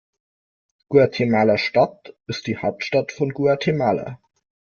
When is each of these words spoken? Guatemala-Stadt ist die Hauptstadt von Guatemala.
Guatemala-Stadt 0.89 2.15
ist 2.25 2.47
die 2.47 2.57
Hauptstadt 2.57 3.11
von 3.11 3.29
Guatemala. 3.29 4.19